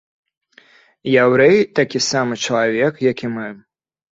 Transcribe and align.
Яўрэй 1.23 1.57
такі 1.81 1.99
самы 2.09 2.41
чалавек, 2.47 2.93
як 3.11 3.17
і 3.29 3.31
мы. 3.39 3.47